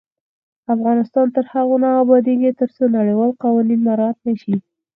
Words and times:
افغانستان 0.73 1.25
تر 1.35 1.45
هغو 1.53 1.75
نه 1.83 1.89
ابادیږي، 2.01 2.51
ترڅو 2.59 2.83
نړیوال 2.97 3.31
قوانین 3.43 3.79
مراعت 3.87 4.17
نشي. 4.27 4.55